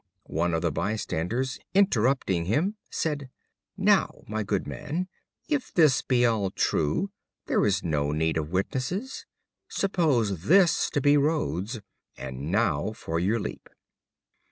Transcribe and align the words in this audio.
One 0.23 0.55
of 0.55 0.63
the 0.63 0.71
bystanders, 0.71 1.59
interrupting 1.75 2.45
him, 2.45 2.75
said: 2.89 3.29
"Now, 3.77 4.23
my 4.27 4.41
good 4.41 4.65
man, 4.65 5.07
if 5.47 5.71
this 5.71 6.01
be 6.01 6.25
all 6.25 6.49
true, 6.49 7.11
there 7.45 7.63
is 7.67 7.83
no 7.83 8.11
need 8.11 8.35
of 8.37 8.49
witnesses. 8.49 9.27
Suppose 9.67 10.45
this 10.47 10.89
to 10.93 11.01
be 11.01 11.17
Rhodes 11.17 11.81
and 12.17 12.51
now 12.51 12.93
for 12.93 13.19
your 13.19 13.39
leap." 13.39 13.69